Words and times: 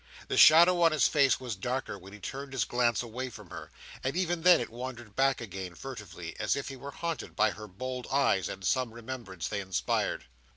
The 0.29 0.35
shadow 0.35 0.81
on 0.81 0.91
his 0.93 1.07
face 1.07 1.39
was 1.39 1.55
darker 1.55 1.95
when 1.95 2.11
he 2.11 2.17
turned 2.19 2.53
his 2.53 2.65
glance 2.65 3.03
away 3.03 3.29
from 3.29 3.51
her; 3.51 3.69
and 4.03 4.17
even 4.17 4.41
then 4.41 4.59
it 4.59 4.71
wandered 4.71 5.15
back 5.15 5.39
again, 5.41 5.75
furtively, 5.75 6.35
as 6.39 6.55
if 6.55 6.69
he 6.69 6.75
were 6.75 6.89
haunted 6.89 7.35
by 7.35 7.51
her 7.51 7.67
bold 7.67 8.07
eyes, 8.11 8.49
and 8.49 8.65
some 8.65 8.95
remembrance 8.95 9.47
they 9.47 9.59
inspired. 9.59 10.25